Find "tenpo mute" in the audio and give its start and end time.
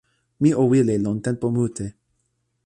1.25-1.85